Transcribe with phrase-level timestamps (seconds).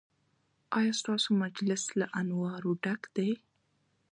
[0.77, 3.29] ایا ستاسو مجلس له انوارو ډک دی؟